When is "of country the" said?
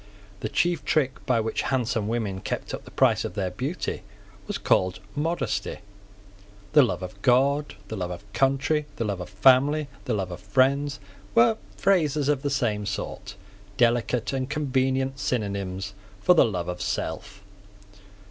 8.09-9.05